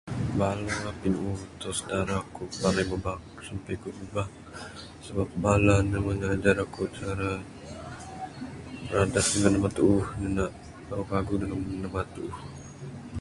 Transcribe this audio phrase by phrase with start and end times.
[0.39, 3.39] Bala pinuuh atau sedara aku panai ngubah aku
[5.05, 7.29] sabab bala ne meh ngajar aku cara
[8.87, 10.05] bradat dangan namba tuuh,
[10.87, 12.35] paguh paguh ngan namba tuuh.